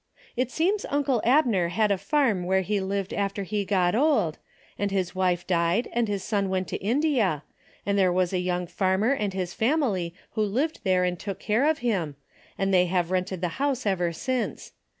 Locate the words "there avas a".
7.99-8.39